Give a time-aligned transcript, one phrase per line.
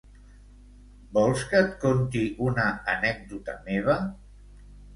[1.17, 2.67] Vols que et conti una
[2.97, 4.01] anècdota meva?